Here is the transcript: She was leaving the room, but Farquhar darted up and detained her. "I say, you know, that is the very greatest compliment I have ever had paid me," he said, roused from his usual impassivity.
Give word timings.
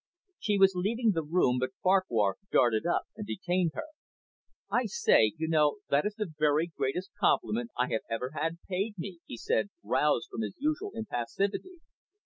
She 0.39 0.57
was 0.57 0.73
leaving 0.73 1.11
the 1.13 1.21
room, 1.21 1.59
but 1.59 1.75
Farquhar 1.83 2.37
darted 2.51 2.87
up 2.87 3.03
and 3.15 3.27
detained 3.27 3.73
her. 3.75 3.85
"I 4.71 4.87
say, 4.87 5.33
you 5.37 5.47
know, 5.47 5.75
that 5.91 6.07
is 6.07 6.15
the 6.15 6.33
very 6.39 6.71
greatest 6.75 7.11
compliment 7.19 7.69
I 7.77 7.89
have 7.89 8.01
ever 8.09 8.31
had 8.33 8.57
paid 8.67 8.95
me," 8.97 9.19
he 9.27 9.37
said, 9.37 9.69
roused 9.83 10.29
from 10.31 10.41
his 10.41 10.55
usual 10.57 10.89
impassivity. 10.95 11.81